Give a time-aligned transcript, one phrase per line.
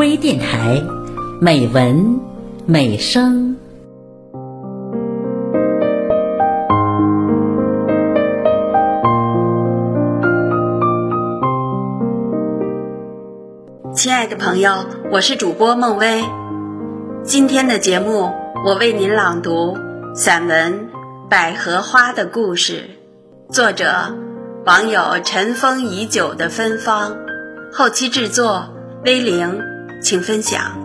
[0.00, 0.82] 微电台，
[1.42, 2.18] 美文
[2.64, 3.54] 美声。
[13.94, 16.24] 亲爱的朋友，我是主播孟薇。
[17.22, 18.30] 今天的节目，
[18.64, 19.76] 我为您朗读
[20.14, 20.88] 散文
[21.28, 22.88] 《百合花的故事》，
[23.52, 24.16] 作者
[24.64, 27.18] 网友尘封已久的芬芳，
[27.70, 28.70] 后期制作
[29.04, 29.60] 威灵，
[30.00, 30.76] 请分享。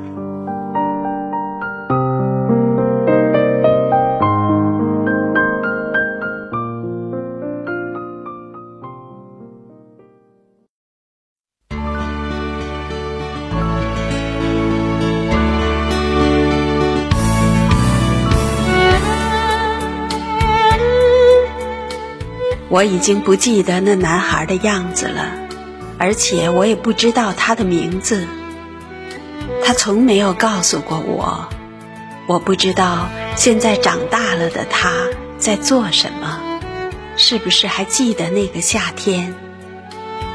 [22.67, 25.31] 我已经不记得那男孩的样子了，
[25.97, 28.27] 而且我也不知道他的名字。
[29.65, 31.49] 他从没有告诉过我。
[32.27, 34.91] 我不知道现在长大了的他
[35.39, 36.39] 在做什么，
[37.17, 39.33] 是不是还记得那个夏天？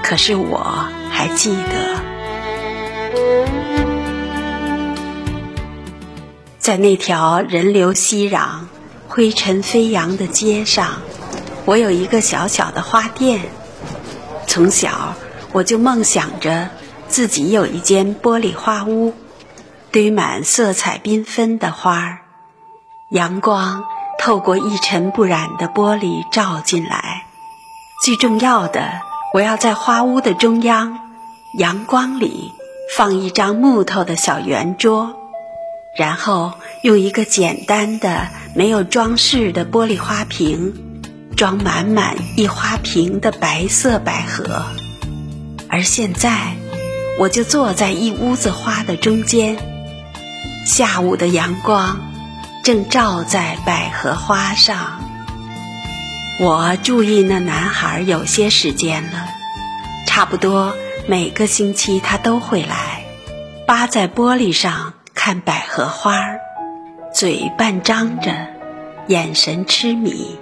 [0.02, 1.96] 可是我还记得，
[6.58, 8.64] 在那条人流熙攘、
[9.06, 11.02] 灰尘飞扬的街上。
[11.66, 13.42] 我有一个小小的花店，
[14.48, 15.14] 从小
[15.52, 16.68] 我就梦想着
[17.10, 19.12] 自己有一间玻璃花屋，
[19.90, 22.18] 堆满色彩缤纷的花儿，
[23.10, 23.84] 阳光
[24.18, 27.26] 透过一尘不染的玻璃照进来。
[28.04, 29.00] 最重要的，
[29.34, 30.98] 我要在花屋的中央，
[31.58, 32.52] 阳光里
[32.96, 35.16] 放一张木头的小圆桌，
[35.98, 36.52] 然后
[36.84, 40.86] 用一个简单的、没有装饰的玻璃花瓶。
[41.36, 44.62] 装满满一花瓶的白色百合，
[45.70, 46.54] 而现在，
[47.20, 49.58] 我就坐在一屋子花的中间。
[50.64, 52.10] 下午的阳光
[52.64, 55.02] 正照在百合花上。
[56.40, 59.28] 我注意那男孩有些时间了，
[60.06, 60.74] 差不多
[61.06, 63.04] 每个星期他都会来，
[63.66, 66.22] 扒在玻璃上看百合花，
[67.12, 68.32] 嘴半张着，
[69.08, 70.38] 眼神痴迷。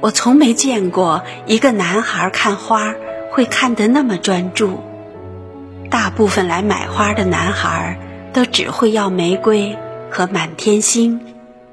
[0.00, 2.94] 我从没见过一个男孩看花
[3.30, 4.82] 会看得那么专注。
[5.90, 7.98] 大部分来买花的男孩
[8.32, 9.76] 都只会要玫瑰
[10.10, 11.20] 和满天星，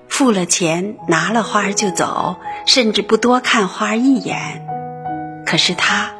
[0.09, 4.65] 付了钱拿了花就走，甚至不多看花一眼。
[5.45, 6.11] 可是他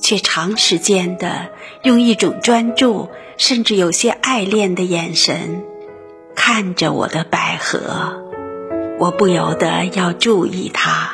[0.00, 1.48] 却长时间的
[1.82, 5.62] 用一种专注，甚至有些爱恋的眼神
[6.34, 8.22] 看着我的百合，
[8.98, 11.12] 我不由得要注意他。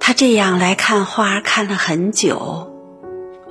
[0.00, 2.71] 他这样来看花，看了很久。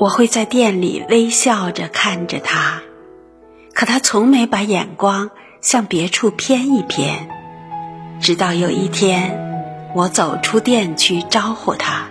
[0.02, 2.82] 我会在店里微笑着看着他，
[3.72, 5.30] 可他从没把眼光
[5.62, 7.30] 向别处偏一偏。
[8.20, 9.40] 直到有一天，
[9.94, 12.08] 我走出店去招呼他，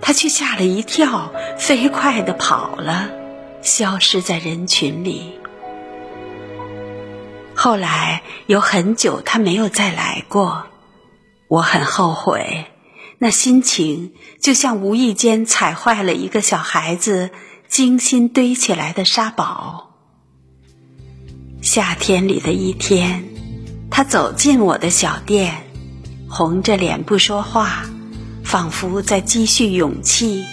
[0.00, 3.08] 他却吓了一跳，飞快地跑了，
[3.60, 5.36] 消失在人群里。
[7.56, 10.66] 后来有很久，他没有再来过，
[11.48, 12.66] 我很后悔。
[13.18, 14.12] 那心情
[14.42, 17.30] 就像无意间踩坏了一个小孩子
[17.66, 19.94] 精心堆起来的沙堡。
[21.62, 23.24] 夏天里的一天，
[23.90, 25.64] 他走进我的小店，
[26.28, 27.86] 红着脸不说话，
[28.44, 30.44] 仿佛在积蓄勇气。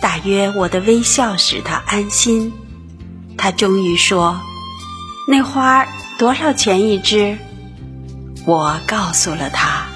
[0.00, 2.52] 大约我的微笑使他安心。
[3.36, 4.40] 他终于说
[5.26, 5.86] ：“那花
[6.18, 7.36] 多少钱一支？”
[8.46, 9.88] 我告诉了他，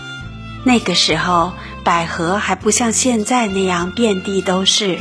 [0.64, 1.52] 那个时候。
[1.88, 4.98] 百合还不像现在那样遍地都是，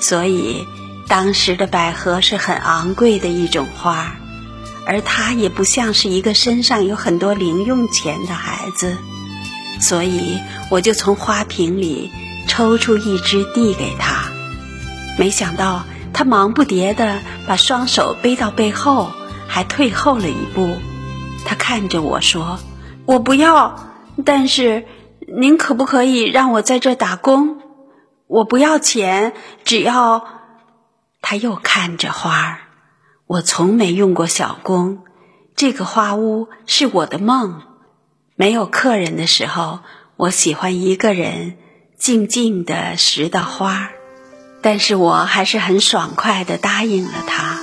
[0.00, 0.66] 所以
[1.06, 4.16] 当时的百合是很昂贵的一种花，
[4.84, 8.96] 而他也不像是一个身上有很多零用钱的孩子，
[9.80, 10.40] 所以
[10.72, 12.10] 我就从花瓶里
[12.48, 14.24] 抽出一支递给他。
[15.20, 19.12] 没想到他忙不迭地把双手背到背后，
[19.46, 20.78] 还退后了一步。
[21.44, 22.58] 他看着我说
[23.06, 23.92] ：“我不要，
[24.24, 24.84] 但是。”
[25.36, 27.60] 您可不可以让我在这打工？
[28.26, 30.24] 我不要钱，只要……
[31.20, 32.58] 他又看着花儿。
[33.26, 35.04] 我从没用过小工，
[35.54, 37.60] 这个花屋是我的梦。
[38.36, 39.80] 没有客人的时候，
[40.16, 41.58] 我喜欢一个人
[41.98, 43.88] 静静的拾到花儿
[44.62, 47.58] 但是我还是很爽快的答应了他。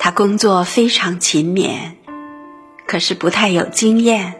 [0.00, 1.92] 他工作非常勤勉，
[2.86, 4.39] 可是不太有经验。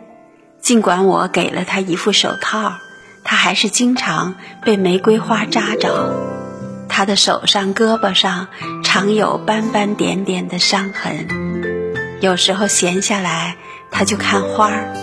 [0.70, 2.74] 尽管我给了他一副手套，
[3.24, 6.14] 他还是经常被玫瑰花扎着。
[6.88, 8.46] 他的手上、胳膊上
[8.84, 11.26] 常有斑斑点点的伤痕。
[12.20, 13.56] 有时候闲下来，
[13.90, 14.94] 他就看花儿，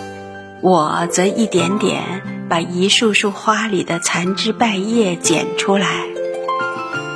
[0.61, 6.05] 我则一点点把一束束花里的残枝败叶捡出来。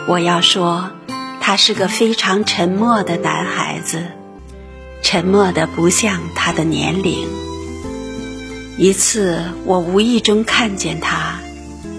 [0.09, 0.91] 我要说，
[1.39, 4.07] 他是个非常沉默的男孩子，
[5.01, 7.29] 沉默的不像他的年龄。
[8.81, 11.39] 一次，我无意中看见他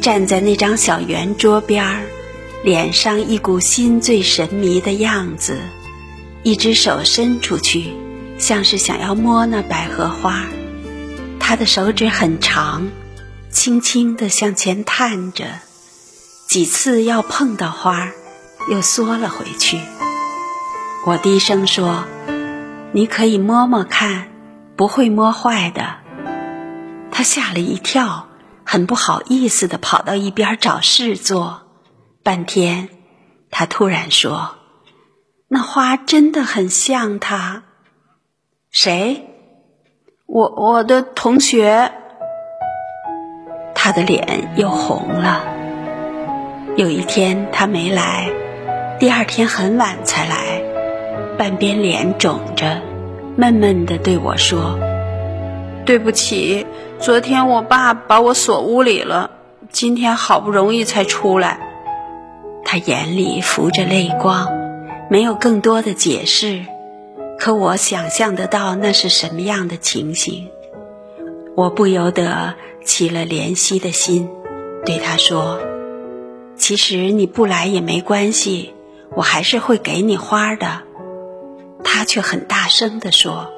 [0.00, 2.02] 站在那张小圆桌边儿。
[2.64, 5.60] 脸上一股心醉神迷的样子，
[6.42, 7.92] 一只手伸出去，
[8.36, 10.44] 像是想要摸那百合花。
[11.38, 12.88] 他的手指很长，
[13.48, 15.44] 轻轻地向前探着，
[16.48, 18.08] 几次要碰到花，
[18.68, 19.78] 又缩了回去。
[21.06, 22.06] 我低声说
[22.90, 24.26] ：“你可以摸摸看，
[24.74, 26.01] 不会摸坏的。”
[27.12, 28.26] 他吓了一跳，
[28.64, 31.62] 很不好意思地跑到一边找事做。
[32.24, 32.88] 半天，
[33.50, 34.54] 他突然说
[35.46, 37.64] ：“那花真的很像他。”
[38.72, 39.28] 谁？
[40.26, 41.92] 我我的同学。
[43.74, 45.44] 他的脸又红了。
[46.76, 48.32] 有一天他没来，
[48.98, 50.62] 第二天很晚才来，
[51.36, 52.80] 半边脸肿着，
[53.36, 54.78] 闷闷的对我说
[55.84, 56.66] ：“对不起，
[57.00, 59.30] 昨天我爸把我锁屋里了，
[59.70, 61.60] 今天好不容易才出来。”
[62.64, 64.48] 他眼里浮着泪光，
[65.10, 66.64] 没有更多的解释，
[67.38, 70.48] 可我想象得到那是什么样的情形。
[71.54, 74.30] 我不由得起了怜惜的心，
[74.86, 75.58] 对他说
[76.56, 78.72] ：“其实你不来也没关系，
[79.14, 80.82] 我还是会给你花的。”
[81.84, 83.52] 他却很大声地说：“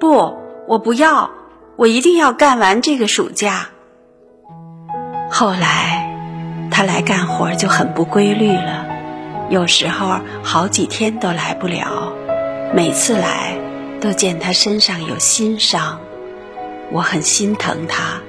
[0.00, 0.36] 不，
[0.66, 1.30] 我不要，
[1.76, 3.70] 我一定要干完这个暑假。”
[5.30, 6.02] 后来。
[6.70, 8.84] 他来干活就很不规律了，
[9.48, 12.12] 有时候好几天都来不了。
[12.74, 13.56] 每次来，
[14.00, 16.00] 都见他身上有新伤，
[16.90, 18.20] 我很心疼他，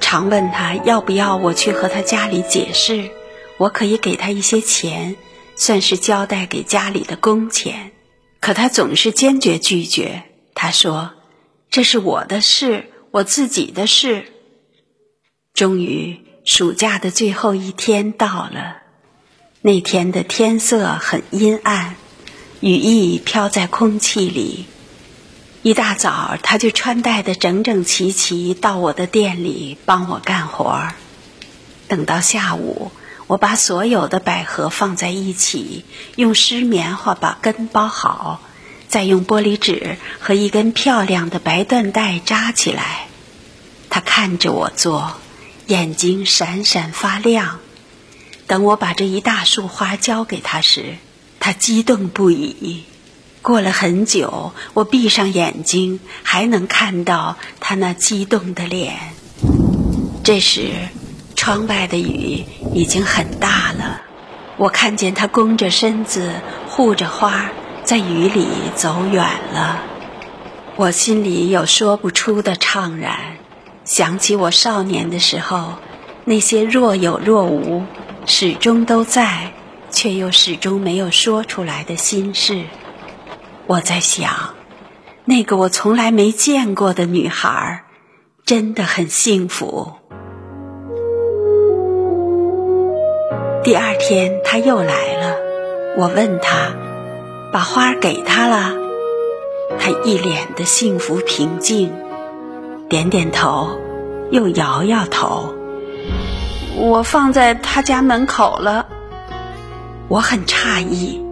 [0.00, 3.10] 常问他要不要我去和他家里解释，
[3.58, 5.16] 我可以给他一些钱，
[5.54, 7.90] 算是交代给家里的工钱。
[8.40, 10.22] 可他总是坚决拒绝。
[10.54, 11.10] 他说
[11.72, 14.26] ：“这是我的事，我自己的事。”
[15.52, 16.20] 终于。
[16.44, 18.78] 暑假的最后一天到了，
[19.60, 21.94] 那天的天色很阴暗，
[22.58, 24.64] 雨意飘在空气里。
[25.62, 30.94] 一大早，他就穿戴的整整齐齐到我的店里帮我干活儿。
[31.86, 32.90] 等到下午，
[33.28, 35.84] 我把所有的百合放在一起，
[36.16, 38.42] 用湿棉花把根包好，
[38.92, 43.06] 再用玻璃纸和一根漂亮的白缎带扎起来。
[43.88, 45.14] 他看着我做。
[45.68, 47.60] 眼睛闪闪发亮。
[48.46, 50.96] 等我把这一大束花交给他时，
[51.40, 52.84] 他激动不已。
[53.40, 58.96] 过了很久，我闭上眼睛，还能看到他那激动的脸。
[60.24, 60.72] 这时，
[61.36, 62.44] 窗外的雨
[62.74, 64.02] 已经很大了。
[64.58, 66.34] 我看见他弓着身子，
[66.68, 67.50] 护着花，
[67.84, 69.80] 在雨里走远了。
[70.76, 73.18] 我心里有说不出的怅然。
[73.84, 75.74] 想起我少年的时候，
[76.24, 77.82] 那些若有若无、
[78.26, 79.52] 始终都在，
[79.90, 82.62] 却又始终没有说出来的心事，
[83.66, 84.54] 我在想，
[85.24, 87.82] 那个我从来没见过的女孩，
[88.46, 89.92] 真的很幸福。
[93.64, 95.36] 第二天他又来了，
[95.98, 96.70] 我问他，
[97.52, 98.72] 把花给他了，
[99.78, 101.92] 他一脸的幸福平静。
[102.88, 103.78] 点点头，
[104.30, 105.54] 又摇摇头。
[106.76, 108.86] 我放在他家门口了。
[110.08, 111.22] 我很诧异，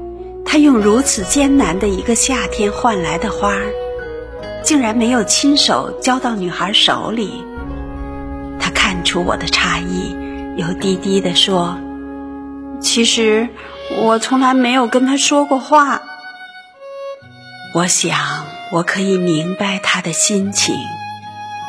[0.45, 3.55] 他用如此艰难的一个夏天换来的花，
[4.63, 7.43] 竟然没有亲手交到女孩手里。
[8.59, 10.15] 他看出我的诧异，
[10.59, 11.79] 又低低地说
[12.79, 13.49] ：“其实
[14.03, 16.03] 我从来没有跟他说过话。”
[17.73, 20.75] 我想，我可以明白他的心情。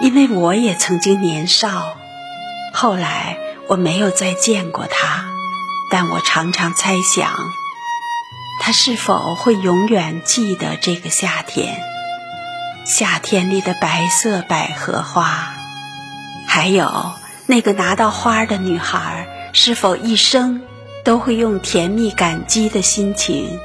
[0.02, 1.96] 因为我也曾经年少，
[2.74, 5.26] 后来我没有再见过他，
[5.92, 7.30] 但我常常猜想，
[8.60, 11.80] 他是否会永远记得这个夏天，
[12.84, 15.54] 夏天里的白色百合花，
[16.48, 17.14] 还有
[17.46, 20.62] 那个拿到花的女孩，是否一生
[21.04, 23.60] 都会用甜蜜感激的心情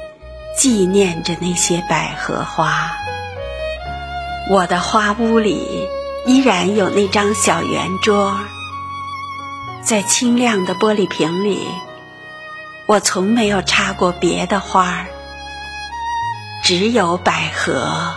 [0.56, 2.90] 纪念着那些百合花？
[4.50, 5.88] 我的花屋里。
[6.28, 8.36] 依然有那张小圆桌，
[9.80, 11.68] 在清亮的玻璃瓶里，
[12.86, 15.06] 我从没有插过别的花儿，
[16.64, 18.16] 只有百合。